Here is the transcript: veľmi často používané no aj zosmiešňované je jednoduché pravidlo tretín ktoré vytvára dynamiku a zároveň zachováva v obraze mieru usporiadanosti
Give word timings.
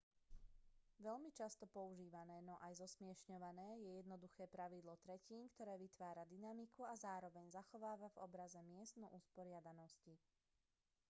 veľmi 1.07 1.29
často 1.39 1.63
používané 1.77 2.37
no 2.47 2.55
aj 2.65 2.73
zosmiešňované 2.81 3.67
je 3.85 3.91
jednoduché 4.01 4.43
pravidlo 4.55 4.93
tretín 5.05 5.43
ktoré 5.53 5.73
vytvára 5.83 6.23
dynamiku 6.33 6.81
a 6.91 6.97
zároveň 7.05 7.45
zachováva 7.57 8.07
v 8.11 8.19
obraze 8.27 8.61
mieru 8.69 9.05
usporiadanosti 9.17 10.13